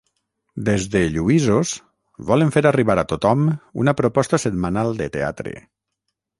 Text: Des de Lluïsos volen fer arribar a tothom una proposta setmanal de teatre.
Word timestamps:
Des 0.69 0.87
de 0.95 1.01
Lluïsos 1.15 1.73
volen 2.33 2.55
fer 2.57 2.65
arribar 2.71 2.97
a 3.03 3.05
tothom 3.13 3.47
una 3.85 3.97
proposta 4.03 4.43
setmanal 4.49 4.93
de 5.03 5.13
teatre. 5.19 5.59